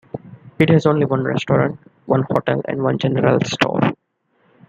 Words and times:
It 0.57 0.69
has 0.69 0.87
only 0.87 1.05
one 1.05 1.23
restaurant, 1.23 1.79
one 2.07 2.23
hotel, 2.27 2.59
and 2.65 2.81
one 2.81 2.97
general 2.97 3.37
store. 3.45 3.93